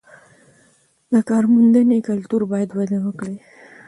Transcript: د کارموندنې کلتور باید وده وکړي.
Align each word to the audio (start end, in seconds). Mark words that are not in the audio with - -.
د 1.11 1.13
کارموندنې 1.29 1.97
کلتور 2.09 2.41
باید 2.51 2.69
وده 2.77 2.97
وکړي. 3.05 3.37